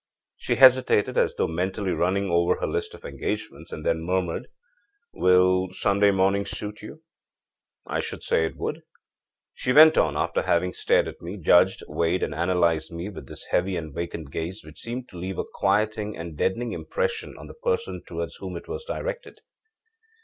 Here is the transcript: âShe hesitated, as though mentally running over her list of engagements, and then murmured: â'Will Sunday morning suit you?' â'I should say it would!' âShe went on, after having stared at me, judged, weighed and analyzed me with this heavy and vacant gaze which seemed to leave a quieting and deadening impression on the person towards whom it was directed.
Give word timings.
âShe 0.41 0.57
hesitated, 0.57 1.15
as 1.15 1.35
though 1.35 1.47
mentally 1.47 1.91
running 1.91 2.27
over 2.27 2.55
her 2.55 2.65
list 2.65 2.95
of 2.95 3.05
engagements, 3.05 3.71
and 3.71 3.85
then 3.85 4.01
murmured: 4.01 4.47
â'Will 5.13 5.71
Sunday 5.75 6.09
morning 6.09 6.43
suit 6.43 6.81
you?' 6.81 7.03
â'I 7.87 8.01
should 8.01 8.23
say 8.23 8.47
it 8.47 8.55
would!' 8.57 8.81
âShe 9.59 9.75
went 9.75 9.99
on, 9.99 10.17
after 10.17 10.41
having 10.41 10.73
stared 10.73 11.07
at 11.07 11.21
me, 11.21 11.37
judged, 11.37 11.83
weighed 11.87 12.23
and 12.23 12.33
analyzed 12.33 12.91
me 12.91 13.09
with 13.09 13.27
this 13.27 13.45
heavy 13.51 13.75
and 13.75 13.93
vacant 13.93 14.31
gaze 14.31 14.63
which 14.63 14.81
seemed 14.81 15.07
to 15.09 15.19
leave 15.19 15.37
a 15.37 15.43
quieting 15.53 16.17
and 16.17 16.35
deadening 16.35 16.71
impression 16.71 17.35
on 17.37 17.45
the 17.45 17.53
person 17.53 18.01
towards 18.07 18.37
whom 18.37 18.57
it 18.57 18.67
was 18.67 18.83
directed. 18.83 19.41